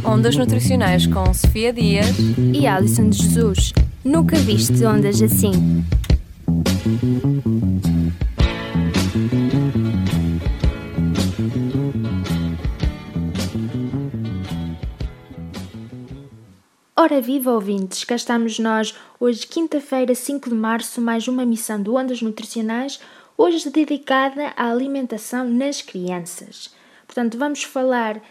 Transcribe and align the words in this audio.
Ondas 0.00 0.36
Nutricionais 0.36 1.06
com 1.06 1.34
Sofia 1.34 1.72
Dias 1.72 2.16
e 2.54 2.66
Alison 2.66 3.10
de 3.10 3.18
Jesus. 3.22 3.72
Nunca 4.02 4.36
viste 4.36 4.84
ondas 4.84 5.20
assim. 5.20 5.84
Ora 16.96 17.20
viva 17.20 17.52
ouvintes, 17.52 18.04
cá 18.04 18.14
estamos 18.14 18.58
nós, 18.58 18.94
hoje 19.20 19.46
quinta-feira, 19.46 20.14
5 20.14 20.48
de 20.48 20.54
março, 20.54 21.00
mais 21.00 21.28
uma 21.28 21.44
missão 21.44 21.82
do 21.82 21.96
Ondas 21.96 22.22
Nutricionais, 22.22 22.98
hoje 23.36 23.68
dedicada 23.70 24.52
à 24.56 24.70
alimentação 24.70 25.48
nas 25.48 25.82
crianças. 25.82 26.74
Portanto, 27.06 27.36
vamos 27.36 27.62
falar 27.62 28.22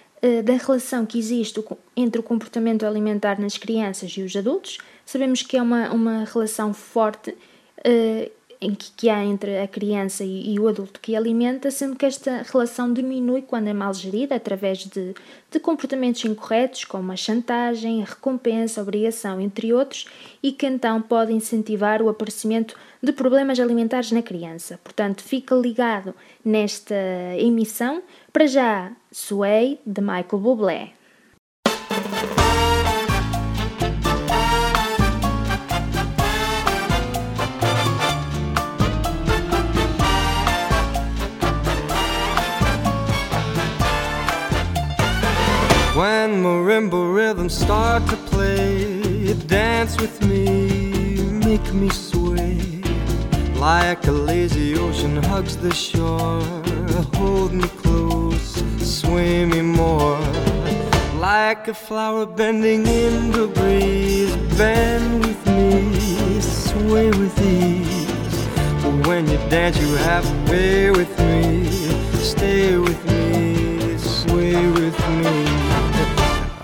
da 0.44 0.54
relação 0.54 1.06
que 1.06 1.18
existe 1.18 1.64
entre 1.96 2.20
o 2.20 2.24
comportamento 2.24 2.86
alimentar 2.86 3.40
nas 3.40 3.58
crianças 3.58 4.12
e 4.12 4.22
os 4.22 4.36
adultos. 4.36 4.78
Sabemos 5.06 5.42
que 5.42 5.58
é 5.58 5.62
uma, 5.62 5.92
uma 5.92 6.26
relação 6.26 6.74
forte 6.74 7.32
uh, 7.32 8.32
em 8.62 8.76
que, 8.76 8.92
que, 8.92 9.10
há 9.10 9.26
entre 9.26 9.58
a 9.58 9.68
criança 9.68 10.24
e, 10.24 10.54
e, 10.54 10.60
o 10.60 10.68
adulto 10.68 11.00
que 11.00 11.16
alimenta, 11.16 11.72
sendo 11.72 11.96
que 11.96 12.06
esta 12.06 12.44
relação 12.44 12.94
diminui 12.94 13.42
quando 13.42 13.68
é 13.68 13.74
mal 13.74 13.92
gerida 13.92 14.36
através 14.36 14.86
de, 14.86 15.16
de 15.50 15.60
comportamentos 15.60 16.24
incorretos, 16.24 16.86
como 16.86 17.12
a 17.12 17.16
chantagem, 17.16 18.04
a 18.04 18.06
recompensa, 18.06 18.80
a 18.80 18.84
obrigação, 18.84 19.42
entre 19.42 19.74
outros, 19.74 20.06
e 20.44 20.52
que 20.52 20.68
então 20.68 21.02
pode 21.02 21.34
incentivar 21.34 22.04
o 22.04 22.10
aparecimento 22.10 22.78
de 23.02 23.12
problemas 23.12 23.60
alimentares 23.60 24.12
na 24.12 24.22
criança. 24.22 24.80
Portanto, 24.84 25.24
fica 25.24 25.56
ligado 25.56 26.14
nesta 26.46 26.96
emissão. 27.40 28.04
Para 28.32 28.46
já, 28.46 28.92
Sway, 29.12 29.80
de 29.84 30.02
Michael 30.02 30.40
Bublé. 30.40 31.01
Rhythms 47.32 47.58
start 47.58 48.06
to 48.08 48.18
play, 48.32 49.34
dance 49.48 49.96
with 50.02 50.22
me, 50.22 51.16
make 51.46 51.74
me 51.74 51.88
sway. 51.90 52.58
Like 53.56 54.06
a 54.08 54.12
lazy 54.12 54.78
ocean 54.78 55.16
hugs 55.24 55.56
the 55.56 55.74
shore, 55.74 56.42
hold 57.16 57.54
me 57.54 57.70
close, 57.84 58.52
sway 58.82 59.46
me 59.46 59.62
more. 59.62 60.20
Like 61.30 61.70
a 61.70 61.74
flower 61.74 62.26
bending 62.26 62.86
in 62.86 63.32
the 63.32 63.48
breeze, 63.48 64.36
bend 64.58 65.26
with 65.26 65.42
me, 65.56 66.42
sway 66.42 67.12
with 67.12 67.38
ease. 67.40 68.40
When 69.08 69.26
you 69.30 69.38
dance, 69.50 69.78
you 69.80 69.96
have 70.10 70.26
to 70.26 70.52
pay 70.52 70.92
with 70.92 71.14
me, 71.20 71.72
stay 72.34 72.76
with 72.76 73.02
me, 73.10 73.21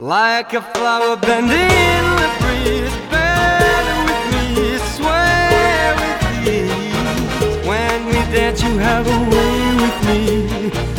Like 0.00 0.54
a 0.54 0.62
flower 0.62 1.16
bending 1.16 1.58
in 1.58 2.04
the 2.20 2.30
breeze, 2.40 2.96
bend 3.10 3.88
with 4.08 4.24
me, 4.32 4.78
sway 4.94 5.94
with 6.00 6.22
ease. 6.48 7.66
When 7.66 8.06
we 8.06 8.18
dance, 8.34 8.62
you 8.62 8.78
have 8.78 9.06
a 9.06 9.18
way 9.32 9.58
with 9.82 9.98
me, 10.08 10.22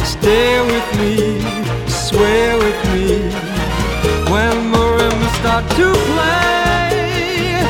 stay 0.04 0.62
with 0.62 0.90
me 1.00 1.70
sway 2.10 2.56
with 2.56 2.80
me 2.94 3.22
when 4.32 4.56
marimbas 4.72 5.34
start 5.40 5.66
to 5.78 5.88
play. 6.10 7.62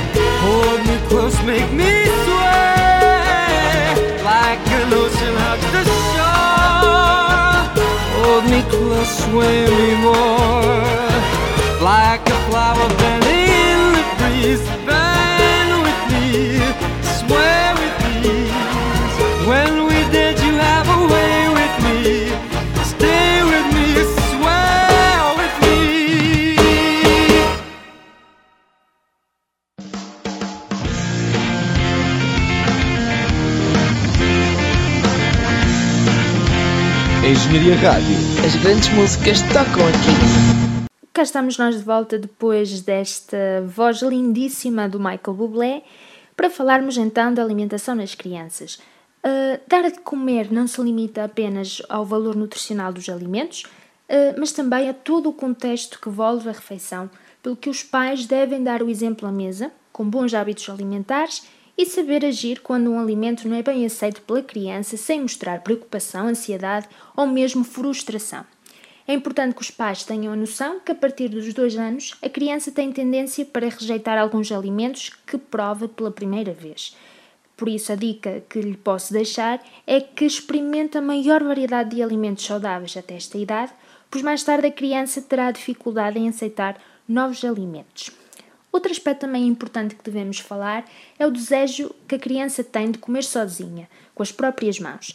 Hold 0.44 0.80
me 0.88 0.98
close, 1.10 1.38
make 1.44 1.72
me 1.74 1.99
swim 9.10 9.42
anymore. 9.42 10.39
Engenharia 37.30 37.76
Rádio. 37.76 38.16
As 38.44 38.56
grandes 38.56 38.90
músicas 38.90 39.40
tocam 39.44 39.88
aqui. 39.88 40.90
Cá 41.14 41.22
estamos 41.22 41.60
nós 41.60 41.78
de 41.78 41.84
volta 41.84 42.18
depois 42.18 42.82
desta 42.82 43.38
voz 43.68 44.02
lindíssima 44.02 44.90
do 44.90 44.98
Michael 44.98 45.36
Bublé 45.36 45.84
para 46.36 46.50
falarmos 46.50 46.98
então 46.98 47.32
da 47.32 47.44
alimentação 47.44 47.94
nas 47.94 48.16
crianças. 48.16 48.80
Uh, 49.24 49.60
dar 49.68 49.92
de 49.92 50.00
comer 50.00 50.52
não 50.52 50.66
se 50.66 50.82
limita 50.82 51.24
apenas 51.24 51.84
ao 51.88 52.04
valor 52.04 52.36
nutricional 52.36 52.92
dos 52.92 53.08
alimentos, 53.08 53.62
uh, 53.62 54.34
mas 54.40 54.52
também 54.52 54.90
a 54.90 54.94
todo 54.94 55.30
o 55.30 55.34
contexto 55.34 56.00
que 56.02 56.10
envolve 56.10 56.50
a 56.50 56.54
refeição, 56.54 57.12
pelo 57.44 57.56
que 57.56 57.70
os 57.70 57.84
pais 57.84 58.26
devem 58.26 58.64
dar 58.64 58.82
o 58.82 58.90
exemplo 58.90 59.28
à 59.28 59.32
mesa, 59.32 59.72
com 59.94 60.04
bons 60.04 60.34
hábitos 60.34 60.68
alimentares 60.68 61.44
e 61.80 61.86
saber 61.86 62.26
agir 62.26 62.60
quando 62.60 62.92
um 62.92 63.00
alimento 63.00 63.48
não 63.48 63.56
é 63.56 63.64
bem 63.64 63.86
aceito 63.86 64.22
pela 64.24 64.44
criança 64.44 64.98
sem 64.98 65.22
mostrar 65.22 65.62
preocupação, 65.62 66.28
ansiedade 66.28 66.90
ou 67.16 67.26
mesmo 67.26 67.64
frustração. 67.64 68.46
É 69.08 69.14
importante 69.14 69.56
que 69.56 69.62
os 69.62 69.72
pais 69.72 70.04
tenham 70.04 70.34
a 70.34 70.36
noção 70.36 70.82
que 70.82 70.92
a 70.92 70.96
partir 70.96 71.30
dos 71.30 71.54
dois 71.54 71.78
anos 71.78 72.18
a 72.22 72.28
criança 72.28 72.70
tem 72.70 72.92
tendência 72.92 73.46
para 73.46 73.70
rejeitar 73.70 74.18
alguns 74.18 74.52
alimentos 74.52 75.10
que 75.26 75.38
prova 75.38 75.88
pela 75.88 76.12
primeira 76.12 76.52
vez. 76.52 76.98
Por 77.56 77.70
isso, 77.70 77.94
a 77.94 77.96
dica 77.96 78.44
que 78.50 78.60
lhe 78.60 78.76
posso 78.76 79.14
deixar 79.14 79.64
é 79.88 80.02
que 80.02 80.26
experimente 80.26 80.98
a 80.98 81.02
maior 81.02 81.42
variedade 81.42 81.96
de 81.96 82.04
alimentos 82.04 82.46
saudáveis 82.46 82.98
até 82.98 83.16
esta 83.16 83.38
idade, 83.38 83.72
pois 84.12 84.22
mais 84.22 84.44
tarde 84.44 84.68
a 84.68 84.72
criança 84.72 85.22
terá 85.22 85.50
dificuldade 85.50 86.20
em 86.20 86.28
aceitar 86.28 86.78
novos 87.08 87.46
alimentos. 87.46 88.19
Outro 88.72 88.92
aspecto 88.92 89.22
também 89.22 89.48
importante 89.48 89.96
que 89.96 90.04
devemos 90.04 90.40
falar 90.40 90.86
é 91.18 91.26
o 91.26 91.32
desejo 91.32 91.94
que 92.08 92.16
a 92.16 92.20
criança 92.20 92.64
tem 92.64 92.92
de 92.92 93.00
comer 93.00 93.24
sozinha, 93.24 93.90
com 94.14 94.22
as 94.22 94.32
próprias 94.32 94.80
mãos. 94.80 95.14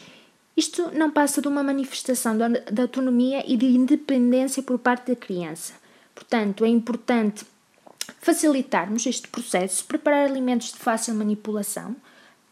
Isto 0.56 0.90
não 0.96 1.10
passa 1.10 1.42
de 1.42 1.48
uma 1.48 1.62
manifestação 1.62 2.36
de 2.36 2.80
autonomia 2.80 3.44
e 3.46 3.56
de 3.56 3.66
independência 3.66 4.62
por 4.62 4.78
parte 4.78 5.12
da 5.12 5.16
criança. 5.16 5.74
Portanto, 6.14 6.64
é 6.64 6.68
importante 6.68 7.44
facilitarmos 8.20 9.06
este 9.06 9.28
processo, 9.28 9.84
preparar 9.84 10.28
alimentos 10.28 10.72
de 10.72 10.78
fácil 10.78 11.14
manipulação, 11.14 11.96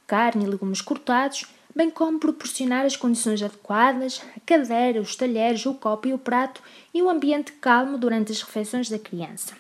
carne 0.07 0.45
e 0.45 0.49
legumes 0.49 0.81
cortados, 0.81 1.47
bem 1.75 1.91
como 1.91 2.19
proporcionar 2.19 2.85
as 2.85 2.97
condições 2.97 3.43
adequadas, 3.43 4.21
a 4.37 4.41
cadeira, 4.41 5.01
os 5.01 5.17
talheres, 5.17 5.65
o 5.65 5.75
copo 5.75 6.09
e 6.09 6.13
o 6.13 6.19
prato 6.19 6.63
e 6.93 7.03
um 7.03 7.09
ambiente 7.09 7.53
calmo 7.53 7.97
durante 7.97 8.33
as 8.33 8.43
refeições 8.43 8.91
da 8.91 8.99
criança. 8.99 9.55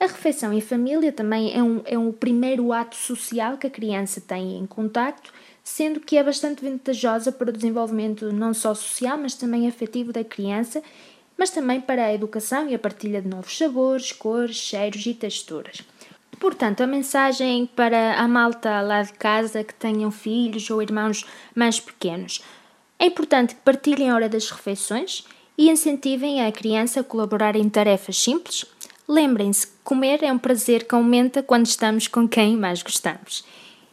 A 0.00 0.06
refeição 0.06 0.50
em 0.50 0.62
família 0.62 1.12
também 1.12 1.54
é 1.54 1.62
um, 1.62 1.82
é 1.84 1.98
um 1.98 2.10
primeiro 2.10 2.72
ato 2.72 2.96
social 2.96 3.58
que 3.58 3.66
a 3.66 3.70
criança 3.70 4.18
tem 4.18 4.56
em 4.56 4.64
contacto, 4.64 5.30
sendo 5.62 6.00
que 6.00 6.16
é 6.16 6.24
bastante 6.24 6.64
vantajosa 6.64 7.30
para 7.30 7.50
o 7.50 7.52
desenvolvimento 7.52 8.32
não 8.32 8.54
só 8.54 8.74
social, 8.74 9.18
mas 9.18 9.34
também 9.34 9.68
afetivo 9.68 10.10
da 10.10 10.24
criança, 10.24 10.82
mas 11.36 11.50
também 11.50 11.82
para 11.82 12.06
a 12.06 12.14
educação 12.14 12.66
e 12.66 12.74
a 12.74 12.78
partilha 12.78 13.20
de 13.20 13.28
novos 13.28 13.58
sabores, 13.58 14.10
cores, 14.10 14.56
cheiros 14.56 15.04
e 15.04 15.12
texturas. 15.12 15.82
Portanto, 16.38 16.80
a 16.80 16.86
mensagem 16.86 17.66
para 17.66 18.14
a 18.14 18.26
malta 18.26 18.80
lá 18.80 19.02
de 19.02 19.12
casa 19.12 19.62
que 19.62 19.74
tenham 19.74 20.10
filhos 20.10 20.70
ou 20.70 20.80
irmãos 20.80 21.26
mais 21.54 21.78
pequenos. 21.78 22.40
É 22.98 23.04
importante 23.04 23.54
que 23.54 23.60
partilhem 23.60 24.08
a 24.08 24.14
hora 24.14 24.30
das 24.30 24.50
refeições 24.50 25.26
e 25.58 25.68
incentivem 25.68 26.42
a 26.42 26.50
criança 26.50 27.00
a 27.00 27.04
colaborar 27.04 27.54
em 27.54 27.68
tarefas 27.68 28.16
simples. 28.16 28.64
Lembrem-se 29.10 29.66
comer 29.82 30.22
é 30.22 30.32
um 30.32 30.38
prazer 30.38 30.86
que 30.86 30.94
aumenta 30.94 31.42
quando 31.42 31.66
estamos 31.66 32.06
com 32.06 32.28
quem 32.28 32.56
mais 32.56 32.80
gostamos. 32.80 33.44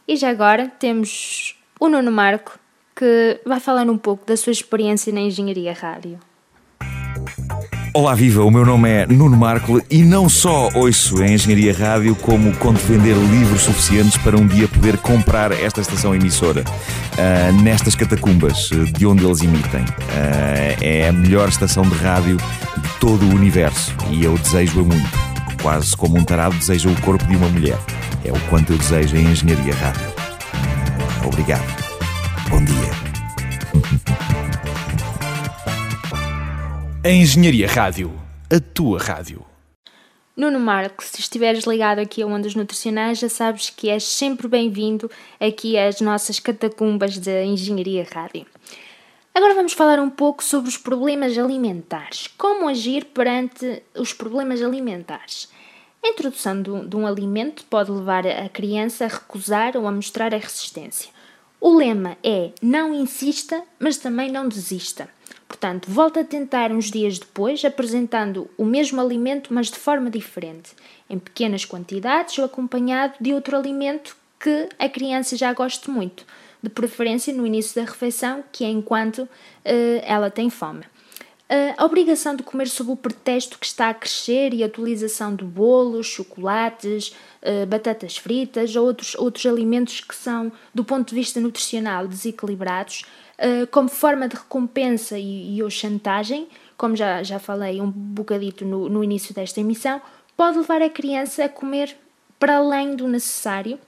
E 0.06 0.14
já 0.14 0.30
agora 0.30 0.70
temos 0.78 1.56
o 1.80 1.88
Nuno 1.88 2.12
Marco, 2.12 2.56
que 2.94 3.40
vai 3.44 3.58
falar 3.58 3.90
um 3.90 3.98
pouco 3.98 4.24
da 4.24 4.36
sua 4.36 4.52
experiência 4.52 5.12
na 5.12 5.18
engenharia 5.18 5.72
rádio. 5.72 6.20
Olá 7.92 8.14
Viva, 8.14 8.44
o 8.44 8.50
meu 8.50 8.64
nome 8.64 8.88
é 8.88 9.06
Nuno 9.08 9.36
Marco 9.36 9.82
e 9.90 10.04
não 10.04 10.28
só 10.28 10.68
ouço 10.72 11.20
em 11.20 11.34
Engenharia 11.34 11.74
Rádio, 11.74 12.14
como 12.14 12.56
conto 12.58 12.78
vender 12.78 13.16
livros 13.16 13.62
suficientes 13.62 14.16
para 14.18 14.36
um 14.36 14.46
dia 14.46 14.68
poder 14.68 14.98
comprar 14.98 15.50
esta 15.50 15.80
estação 15.80 16.14
emissora 16.14 16.62
uh, 16.62 17.62
nestas 17.62 17.96
catacumbas 17.96 18.70
de 18.96 19.04
onde 19.04 19.24
eles 19.24 19.40
emitem. 19.40 19.80
Uh, 19.80 20.78
é 20.80 21.08
a 21.08 21.12
melhor 21.12 21.48
estação 21.48 21.82
de 21.82 21.96
rádio 21.96 22.36
todo 23.00 23.24
o 23.24 23.34
universo 23.34 23.92
e 24.10 24.24
eu 24.24 24.36
desejo-a 24.38 24.82
muito. 24.82 25.28
Quase 25.62 25.96
como 25.96 26.18
um 26.18 26.24
tarado 26.24 26.56
deseja 26.56 26.88
o 26.88 27.00
corpo 27.00 27.24
de 27.26 27.36
uma 27.36 27.48
mulher. 27.48 27.78
É 28.24 28.32
o 28.32 28.40
quanto 28.48 28.72
eu 28.72 28.78
desejo 28.78 29.16
em 29.16 29.24
Engenharia 29.24 29.74
Rádio. 29.74 30.14
Obrigado. 31.26 31.66
Bom 32.48 32.64
dia. 32.64 32.98
A 37.04 37.10
Engenharia 37.10 37.68
Rádio, 37.68 38.12
a 38.50 38.60
tua 38.60 38.98
rádio. 38.98 39.44
Nuno 40.36 40.60
Marcos, 40.60 41.06
se 41.06 41.20
estiveres 41.20 41.64
ligado 41.64 41.98
aqui 41.98 42.22
a 42.22 42.26
Ondas 42.26 42.54
Nutricionais, 42.54 43.18
já 43.18 43.28
sabes 43.28 43.70
que 43.70 43.90
és 43.90 44.04
sempre 44.04 44.46
bem-vindo 44.46 45.10
aqui 45.40 45.76
às 45.76 46.00
nossas 46.00 46.38
catacumbas 46.38 47.18
da 47.18 47.44
Engenharia 47.44 48.06
Rádio. 48.12 48.46
Agora 49.38 49.54
vamos 49.54 49.72
falar 49.72 50.00
um 50.00 50.10
pouco 50.10 50.42
sobre 50.42 50.68
os 50.68 50.76
problemas 50.76 51.38
alimentares. 51.38 52.26
Como 52.36 52.68
agir 52.68 53.04
perante 53.04 53.84
os 53.94 54.12
problemas 54.12 54.60
alimentares? 54.60 55.48
A 56.04 56.08
introdução 56.08 56.60
de 56.60 56.68
um, 56.68 56.84
de 56.84 56.96
um 56.96 57.06
alimento 57.06 57.64
pode 57.66 57.88
levar 57.88 58.26
a 58.26 58.48
criança 58.48 59.04
a 59.04 59.06
recusar 59.08 59.76
ou 59.76 59.86
a 59.86 59.92
mostrar 59.92 60.34
a 60.34 60.38
resistência. 60.38 61.12
O 61.60 61.72
lema 61.72 62.16
é 62.20 62.50
não 62.60 62.92
insista, 62.92 63.62
mas 63.78 63.96
também 63.96 64.28
não 64.28 64.48
desista. 64.48 65.08
Portanto, 65.46 65.88
volta 65.88 66.22
a 66.22 66.24
tentar 66.24 66.72
uns 66.72 66.90
dias 66.90 67.20
depois, 67.20 67.64
apresentando 67.64 68.50
o 68.58 68.64
mesmo 68.64 69.00
alimento, 69.00 69.54
mas 69.54 69.68
de 69.68 69.78
forma 69.78 70.10
diferente, 70.10 70.72
em 71.08 71.16
pequenas 71.16 71.64
quantidades 71.64 72.36
ou 72.38 72.44
acompanhado 72.44 73.14
de 73.20 73.32
outro 73.32 73.56
alimento 73.56 74.16
que 74.40 74.68
a 74.80 74.88
criança 74.88 75.36
já 75.36 75.52
goste 75.52 75.88
muito, 75.88 76.26
de 76.62 76.68
preferência 76.68 77.32
no 77.32 77.46
início 77.46 77.80
da 77.80 77.88
refeição, 77.88 78.42
que 78.50 78.64
é 78.64 78.68
enquanto 78.68 79.18
uh, 79.20 79.28
ela 80.02 80.30
tem 80.30 80.50
fome. 80.50 80.80
Uh, 80.80 81.72
a 81.78 81.84
obrigação 81.84 82.36
de 82.36 82.42
comer 82.42 82.68
sob 82.68 82.90
o 82.90 82.96
pretexto 82.96 83.58
que 83.58 83.64
está 83.64 83.88
a 83.88 83.94
crescer 83.94 84.52
e 84.52 84.62
a 84.62 84.66
utilização 84.66 85.34
de 85.34 85.44
bolos, 85.44 86.06
chocolates, 86.06 87.14
uh, 87.42 87.66
batatas 87.66 88.18
fritas 88.18 88.76
ou 88.76 88.86
outros, 88.86 89.14
outros 89.14 89.46
alimentos 89.46 90.00
que 90.00 90.14
são, 90.14 90.52
do 90.74 90.84
ponto 90.84 91.08
de 91.08 91.14
vista 91.14 91.40
nutricional, 91.40 92.06
desequilibrados, 92.06 93.04
como 93.70 93.88
forma 93.88 94.26
de 94.26 94.34
recompensa 94.34 95.16
e, 95.16 95.54
e 95.54 95.62
ou 95.62 95.70
chantagem, 95.70 96.48
como 96.76 96.96
já, 96.96 97.22
já 97.22 97.38
falei 97.38 97.80
um 97.80 97.88
bocadito 97.88 98.64
no, 98.64 98.88
no 98.88 99.04
início 99.04 99.32
desta 99.32 99.60
emissão, 99.60 100.02
pode 100.36 100.58
levar 100.58 100.82
a 100.82 100.90
criança 100.90 101.44
a 101.44 101.48
comer 101.48 101.96
para 102.36 102.56
além 102.56 102.96
do 102.96 103.06
necessário 103.06 103.78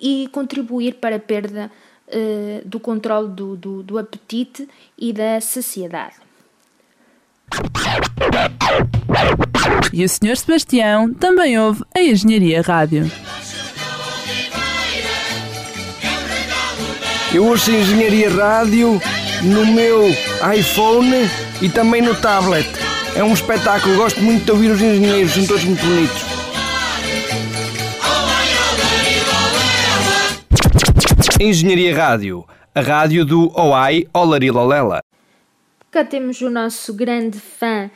e 0.00 0.28
contribuir 0.32 0.94
para 0.94 1.16
a 1.16 1.20
perda 1.20 1.70
uh, 2.08 2.66
do 2.66 2.80
controle 2.80 3.28
do, 3.28 3.56
do, 3.56 3.82
do 3.82 3.98
apetite 3.98 4.68
e 4.98 5.12
da 5.12 5.40
saciedade. 5.40 6.14
E 9.92 10.04
o 10.04 10.08
Sr. 10.08 10.36
Sebastião 10.36 11.12
também 11.14 11.58
ouve 11.58 11.82
a 11.94 12.00
Engenharia 12.00 12.60
Rádio. 12.62 13.10
Eu 17.32 17.46
ouço 17.46 17.70
Engenharia 17.70 18.30
Rádio 18.30 19.00
no 19.42 19.66
meu 19.66 20.08
iPhone 20.56 21.28
e 21.60 21.68
também 21.68 22.02
no 22.02 22.14
tablet. 22.14 22.66
É 23.14 23.22
um 23.22 23.32
espetáculo, 23.32 23.96
gosto 23.96 24.20
muito 24.20 24.44
de 24.44 24.52
ouvir 24.52 24.70
os 24.70 24.80
engenheiros, 24.80 25.32
são 25.32 25.46
todos 25.46 25.64
muito 25.64 25.84
bonitos. 25.84 26.25
Engenharia 31.38 31.94
Rádio, 31.94 32.46
a 32.74 32.80
rádio 32.80 33.22
do 33.22 33.52
OAI 33.54 34.06
Olarilolela. 34.14 35.02
Cá 35.90 36.02
temos 36.02 36.40
o 36.40 36.48
nosso 36.48 36.94
grande 36.94 37.38
fã, 37.38 37.90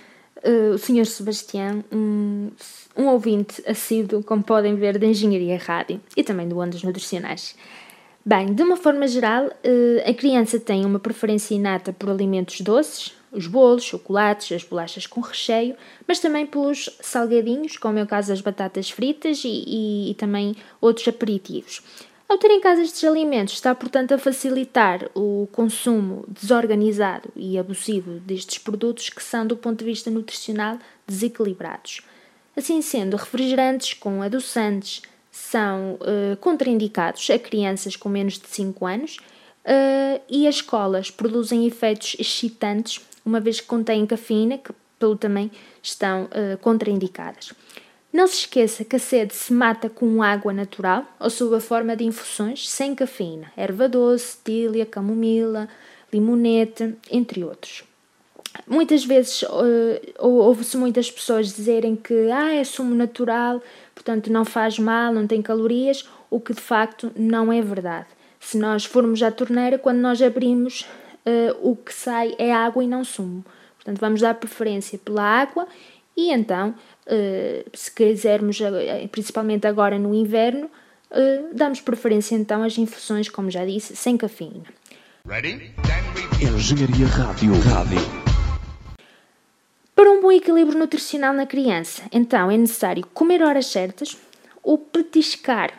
uh, 0.44 0.75
o 0.75 0.78
Sr. 0.78 1.06
Sebastião, 1.06 1.82
um, 1.90 2.50
um 2.94 3.06
ouvinte 3.06 3.62
assíduo, 3.66 4.23
como 4.23 4.42
podem 4.42 4.76
ver, 4.76 4.99
da 4.99 5.06
Engenharia 5.06 5.56
Rádio 5.56 6.02
e 6.14 6.23
também 6.23 6.47
do 6.47 6.59
Ondas 6.59 6.82
Nutricionais. 6.82 7.56
Bem, 8.23 8.52
de 8.52 8.62
uma 8.62 8.76
forma 8.76 9.09
geral, 9.09 9.49
eh, 9.64 10.04
a 10.06 10.12
criança 10.12 10.61
tem 10.61 10.85
uma 10.85 10.99
preferência 10.99 11.54
inata 11.54 11.90
por 11.90 12.11
alimentos 12.11 12.61
doces, 12.61 13.14
os 13.32 13.47
bolos, 13.47 13.82
chocolates, 13.82 14.52
as 14.52 14.62
bolachas 14.62 15.06
com 15.06 15.23
recheio, 15.23 15.75
mas 16.06 16.20
também 16.20 16.44
pelos 16.44 16.90
salgadinhos, 17.00 17.78
como 17.78 17.99
é 17.99 18.02
o 18.02 18.06
caso 18.06 18.28
das 18.28 18.42
batatas 18.42 18.90
fritas 18.90 19.42
e, 19.42 19.64
e, 19.66 20.11
e 20.11 20.14
também 20.14 20.54
outros 20.82 21.09
aperitivos. 21.09 21.82
Ao 22.30 22.38
ter 22.38 22.52
em 22.52 22.60
casa 22.60 22.82
estes 22.82 23.02
alimentos, 23.02 23.54
está 23.54 23.75
portanto 23.75 24.12
a 24.12 24.18
facilitar 24.18 25.10
o 25.16 25.49
consumo 25.50 26.25
desorganizado 26.28 27.28
e 27.34 27.58
abusivo 27.58 28.20
destes 28.20 28.56
produtos 28.56 29.10
que 29.10 29.20
são, 29.20 29.44
do 29.44 29.56
ponto 29.56 29.80
de 29.80 29.84
vista 29.84 30.12
nutricional, 30.12 30.78
desequilibrados. 31.04 32.02
Assim 32.56 32.80
sendo, 32.82 33.16
refrigerantes 33.16 33.94
com 33.94 34.22
adoçantes, 34.22 35.02
são 35.28 35.94
uh, 35.94 36.37
contraindicados 36.37 37.28
a 37.30 37.38
crianças 37.38 37.96
com 37.96 38.08
menos 38.08 38.38
de 38.38 38.46
5 38.46 38.87
anos 38.87 39.16
uh, 39.64 40.22
e 40.28 40.46
as 40.46 40.54
escolas 40.54 41.10
produzem 41.10 41.66
efeitos 41.66 42.14
excitantes, 42.16 43.04
uma 43.26 43.40
vez 43.40 43.60
que 43.60 43.66
contêm 43.66 44.06
cafeína, 44.06 44.56
que 44.56 44.72
pelo 45.00 45.16
também 45.16 45.50
estão 45.82 46.26
uh, 46.26 46.56
contraindicadas. 46.58 47.52
Não 48.12 48.26
se 48.26 48.38
esqueça 48.38 48.85
que 48.85 48.97
a 48.97 48.99
sede 48.99 49.35
se 49.35 49.52
mata 49.52 49.88
com 49.88 50.21
água 50.21 50.52
natural 50.52 51.07
ou 51.21 51.31
sob 51.31 51.55
a 51.55 51.61
forma 51.61 51.95
de 51.97 52.05
infusões 52.05 52.69
sem 52.69 52.93
cafeína, 52.93 53.52
erva 53.57 53.88
doce, 53.88 54.37
tília, 54.45 54.85
camomila, 54.85 55.69
limonete, 56.12 56.97
entre 57.09 57.45
outros. 57.45 57.85
Muitas 58.67 59.05
vezes 59.05 59.43
uh, 59.43 60.00
ouve-se 60.19 60.76
muitas 60.76 61.09
pessoas 61.09 61.55
dizerem 61.55 61.95
que 61.95 62.31
ah, 62.33 62.52
é 62.52 62.64
sumo 62.64 62.97
natural, 62.97 63.62
portanto 63.95 64.33
não 64.33 64.45
faz 64.45 64.76
mal, 64.76 65.12
não 65.12 65.26
tem 65.26 65.40
calorias, 65.40 66.05
o 66.29 66.40
que 66.40 66.52
de 66.52 66.61
facto 66.61 67.12
não 67.14 67.52
é 67.52 67.62
verdade. 67.62 68.09
Se 68.40 68.59
nós 68.59 68.85
formos 68.85 69.23
à 69.23 69.31
torneira, 69.31 69.79
quando 69.79 69.99
nós 69.99 70.21
abrimos, 70.21 70.85
uh, 71.25 71.71
o 71.71 71.76
que 71.76 71.95
sai 71.95 72.35
é 72.38 72.52
água 72.52 72.83
e 72.83 72.88
não 72.88 73.05
sumo. 73.05 73.45
Portanto, 73.76 73.99
vamos 74.00 74.21
dar 74.21 74.35
preferência 74.35 74.99
pela 74.99 75.23
água 75.23 75.67
e 76.17 76.31
então, 76.33 76.75
uh, 77.07 77.71
se 77.73 77.90
quisermos, 77.90 78.59
principalmente 79.11 79.67
agora 79.67 79.99
no 79.99 80.14
inverno, 80.14 80.67
uh, 80.67 81.55
damos 81.55 81.81
preferência 81.81 82.35
então 82.35 82.62
às 82.62 82.76
infusões, 82.76 83.29
como 83.29 83.50
já 83.50 83.64
disse, 83.64 83.97
sem 83.97 84.17
cafeína. 84.17 84.64
Engenharia 86.40 87.07
Rádio. 87.07 87.52
Rádio. 87.61 87.99
Para 89.95 90.11
um 90.11 90.23
bom 90.23 90.33
equilíbrio 90.33 90.79
nutricional 90.79 91.35
na 91.35 91.47
criança, 91.47 92.02
então 92.11 92.50
é 92.50 92.57
necessário 92.57 93.07
comer 93.12 93.43
horas 93.43 93.67
certas, 93.67 94.17
o 94.62 94.79
petiscar, 94.79 95.71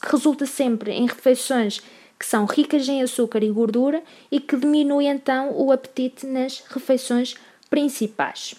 que 0.00 0.10
resulta 0.10 0.44
sempre 0.46 0.92
em 0.92 1.06
refeições 1.06 1.82
que 2.18 2.26
são 2.26 2.44
ricas 2.44 2.86
em 2.86 3.02
açúcar 3.02 3.42
e 3.42 3.50
gordura 3.50 4.02
e 4.30 4.40
que 4.40 4.54
diminui 4.54 5.06
então 5.06 5.52
o 5.56 5.72
apetite 5.72 6.26
nas 6.26 6.62
refeições 6.68 7.34
principais. 7.70 8.54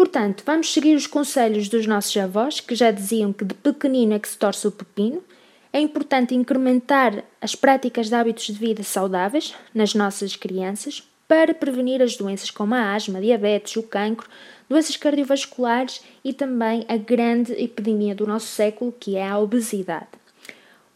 Portanto, 0.00 0.42
vamos 0.46 0.72
seguir 0.72 0.96
os 0.96 1.06
conselhos 1.06 1.68
dos 1.68 1.86
nossos 1.86 2.16
avós, 2.16 2.58
que 2.58 2.74
já 2.74 2.90
diziam 2.90 3.34
que 3.34 3.44
de 3.44 3.52
pequenino 3.52 4.14
é 4.14 4.18
que 4.18 4.30
se 4.30 4.38
torce 4.38 4.66
o 4.66 4.72
pepino. 4.72 5.22
É 5.70 5.78
importante 5.78 6.34
incrementar 6.34 7.22
as 7.38 7.54
práticas 7.54 8.08
de 8.08 8.14
hábitos 8.14 8.46
de 8.46 8.54
vida 8.54 8.82
saudáveis 8.82 9.54
nas 9.74 9.94
nossas 9.94 10.34
crianças 10.36 11.06
para 11.28 11.52
prevenir 11.52 12.00
as 12.00 12.16
doenças 12.16 12.50
como 12.50 12.74
a 12.74 12.94
asma, 12.94 13.20
diabetes, 13.20 13.76
o 13.76 13.82
cancro, 13.82 14.26
doenças 14.70 14.96
cardiovasculares 14.96 16.00
e 16.24 16.32
também 16.32 16.82
a 16.88 16.96
grande 16.96 17.52
epidemia 17.52 18.14
do 18.14 18.26
nosso 18.26 18.46
século, 18.46 18.94
que 18.98 19.16
é 19.16 19.28
a 19.28 19.38
obesidade. 19.38 20.08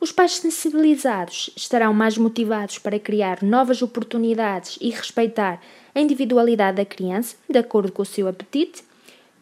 Os 0.01 0.13
pais 0.13 0.37
sensibilizados 0.37 1.51
estarão 1.55 1.93
mais 1.93 2.17
motivados 2.17 2.79
para 2.79 2.99
criar 2.99 3.43
novas 3.43 3.83
oportunidades 3.83 4.79
e 4.81 4.89
respeitar 4.89 5.61
a 5.95 6.01
individualidade 6.01 6.79
da 6.79 6.87
criança, 6.87 7.37
de 7.47 7.59
acordo 7.59 7.93
com 7.93 8.01
o 8.01 8.07
seu 8.07 8.27
apetite. 8.27 8.83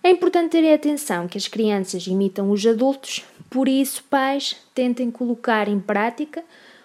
É 0.04 0.10
importante 0.10 0.50
ter 0.50 0.74
atenção 0.74 1.28
que 1.28 1.38
as 1.38 1.46
crianças 1.46 2.08
imitam 2.08 2.50
os 2.50 2.66
adultos, 2.66 3.24
por 3.48 3.68
isso, 3.68 4.02
pais, 4.10 4.56
tentem 4.74 5.12
colocar 5.12 5.68
em 5.68 5.78
prática 5.78 6.42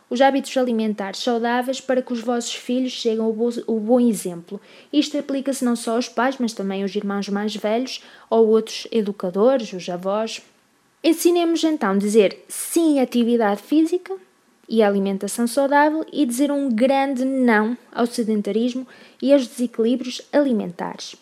os 0.08 0.22
hábitos 0.22 0.56
alimentares 0.56 1.22
saudáveis 1.22 1.82
para 1.82 2.02
que 2.04 2.14
os 2.14 2.22
vossos 2.22 2.54
filhos 2.54 3.02
sigam 3.02 3.28
o 3.28 3.34
bom, 3.34 3.50
o 3.66 3.80
bom 3.80 4.00
exemplo. 4.00 4.62
Isto 4.94 5.18
aplica-se 5.18 5.66
não 5.66 5.76
só 5.76 5.96
aos 5.96 6.08
pais, 6.08 6.38
mas 6.40 6.54
também 6.54 6.84
aos 6.84 6.96
irmãos 6.96 7.28
mais 7.28 7.56
velhos 7.56 8.04
ou 8.30 8.48
outros 8.50 8.88
educadores, 8.92 9.74
os 9.74 9.90
avós. 9.90 10.40
Ensinemos 11.04 11.64
então 11.64 11.94
a 11.94 11.98
dizer 11.98 12.46
sim 12.48 13.00
à 13.00 13.04
atividade 13.04 13.64
física 13.64 14.16
e 14.70 14.84
à 14.84 14.88
alimentação 14.88 15.48
saudável 15.48 16.06
e 16.14 16.24
dizer 16.24 16.52
um 16.52 16.70
grande 16.70 17.26
não 17.26 17.76
ao 17.92 18.06
sedentarismo 18.06 18.88
e 19.20 19.34
aos 19.34 19.48
desequilíbrios 19.48 20.22
alimentares. 20.32 21.16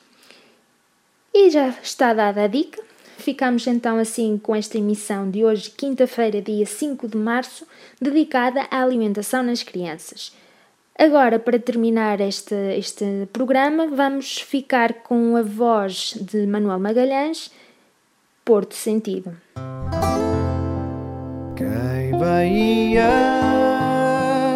E 1.37 1.49
já 1.49 1.67
está 1.83 2.13
dada 2.13 2.45
a 2.45 2.47
dica. 2.47 2.81
Ficamos 3.17 3.67
então 3.67 3.97
assim 3.97 4.37
com 4.37 4.55
esta 4.55 4.77
emissão 4.77 5.29
de 5.29 5.43
hoje, 5.43 5.69
quinta-feira, 5.69 6.41
dia 6.41 6.65
5 6.65 7.09
de 7.09 7.17
março, 7.17 7.67
dedicada 7.99 8.65
à 8.71 8.81
alimentação 8.81 9.43
nas 9.43 9.61
crianças. 9.61 10.33
Agora, 10.97 11.37
para 11.37 11.59
terminar 11.59 12.21
este, 12.21 12.55
este 12.77 13.27
programa, 13.33 13.87
vamos 13.87 14.37
ficar 14.37 14.93
com 15.03 15.35
a 15.35 15.41
voz 15.41 16.13
de 16.21 16.47
Manuel 16.47 16.79
Magalhães, 16.79 17.51
Porto 18.45 18.73
Sentido. 18.73 19.35
Quem 21.57 22.17
vai 22.17 22.95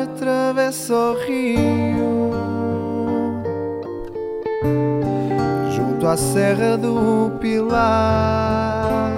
atravessa 0.02 0.96
o 0.96 1.14
rio 1.26 1.89
à 6.10 6.18
Serra 6.18 6.76
do 6.76 7.32
Pilar. 7.40 9.12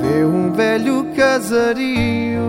Vê 0.00 0.24
um 0.24 0.52
velho 0.52 1.06
casario 1.14 2.42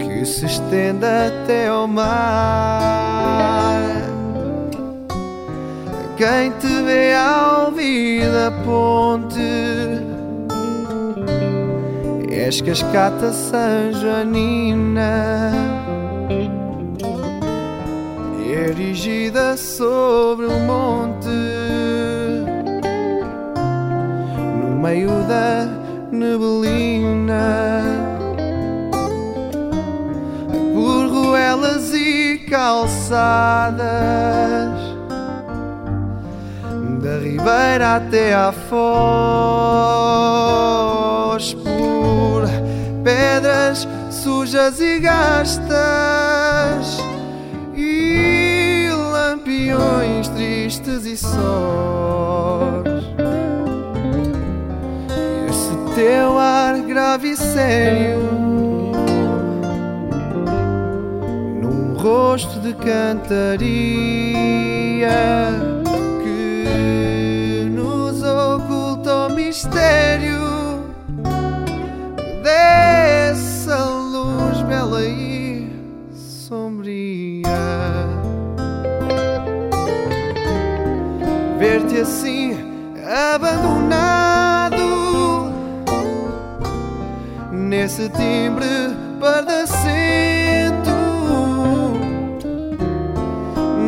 que 0.00 0.24
se 0.26 0.46
estende 0.46 1.06
até 1.06 1.68
ao 1.68 1.86
mar. 1.86 2.10
Quem 6.16 6.50
te 6.58 6.82
vê 6.82 7.14
ao 7.14 7.66
ouvir 7.66 8.28
da 8.30 8.50
ponte 8.64 9.40
És 12.28 12.60
cascata 12.60 13.32
São 13.32 13.92
Joanina 13.92 15.52
Erigida 18.60 19.56
sobre 19.56 20.44
o 20.44 20.60
monte. 20.60 21.30
No 24.60 24.76
meio 24.82 25.08
da 25.26 25.66
neblina 26.12 27.82
Por 30.74 31.06
ruelas 31.08 31.94
e 31.94 32.44
calçadas 32.50 33.80
da 37.00 37.18
Ribeira 37.18 37.96
até 37.96 38.34
à 38.34 38.52
Foz 38.52 38.74
por 41.54 42.42
pedras 43.02 43.88
sujas 44.10 44.78
e 44.80 45.00
gastas 45.00 45.70
lampiões 49.74 50.28
tristes 50.28 51.04
e 51.04 51.16
sós. 51.16 51.30
Esse 55.48 55.94
teu 55.94 56.38
ar 56.38 56.78
grave 56.80 57.30
e 57.30 57.36
sério 57.36 58.20
num 61.60 61.94
rosto 61.94 62.60
de 62.60 62.74
cantaria 62.74 64.69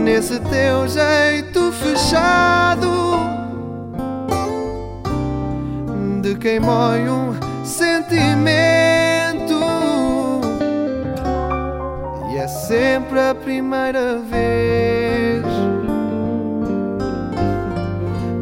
nesse 0.02 0.40
teu 0.40 0.88
jeito 0.88 1.73
fechado. 1.73 2.90
De 6.21 6.35
quem 6.37 6.61
mói 6.61 7.09
um 7.09 7.35
sentimento. 7.64 8.42
E 12.32 12.38
é 12.38 12.49
sempre 12.49 13.21
a 13.21 13.35
primeira 13.35 14.18
vez. 14.18 15.44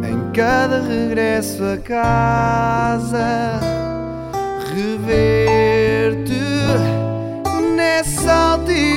Em 0.08 0.32
cada 0.32 0.80
regresso 0.80 1.62
a 1.64 1.76
casa 1.76 3.60
rever-te 4.74 6.40
nessa 7.76 8.32
altivez 8.52 8.89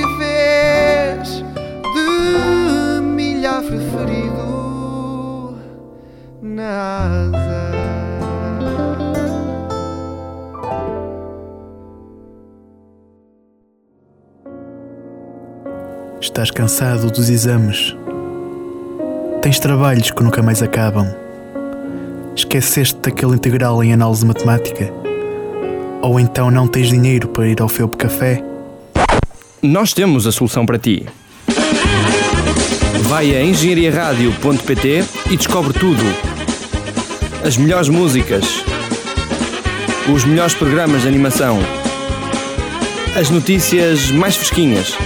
Estás 16.34 16.50
cansado 16.50 17.12
dos 17.12 17.30
exames. 17.30 17.94
Tens 19.40 19.60
trabalhos 19.60 20.10
que 20.10 20.20
nunca 20.20 20.42
mais 20.42 20.64
acabam. 20.64 21.06
Esqueceste 22.34 22.98
daquele 23.00 23.36
integral 23.36 23.84
em 23.84 23.92
análise 23.92 24.26
matemática? 24.26 24.92
Ou 26.02 26.18
então 26.18 26.50
não 26.50 26.66
tens 26.66 26.88
dinheiro 26.88 27.28
para 27.28 27.46
ir 27.46 27.62
ao 27.62 27.68
Felpe 27.68 27.96
Café? 27.96 28.42
Nós 29.62 29.92
temos 29.92 30.26
a 30.26 30.32
solução 30.32 30.66
para 30.66 30.76
ti. 30.76 31.06
Vai 33.02 33.36
a 33.36 33.40
engenhariaradio.pt 33.40 35.04
e 35.30 35.36
descobre 35.36 35.72
tudo. 35.72 36.02
As 37.46 37.56
melhores 37.56 37.88
músicas, 37.88 38.44
os 40.12 40.24
melhores 40.24 40.54
programas 40.54 41.02
de 41.02 41.06
animação, 41.06 41.60
as 43.16 43.30
notícias 43.30 44.10
mais 44.10 44.34
fresquinhas. 44.34 44.98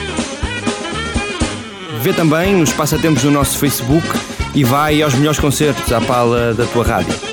Vê 2.01 2.13
também 2.13 2.55
nos 2.55 2.73
passatempos 2.73 3.23
do 3.23 3.31
nosso 3.31 3.59
Facebook 3.59 4.07
e 4.55 4.63
vai 4.63 5.03
aos 5.03 5.15
melhores 5.15 5.39
concertos 5.39 5.93
à 5.93 6.01
pala 6.01 6.55
da 6.55 6.65
tua 6.67 6.85
rádio. 6.85 7.28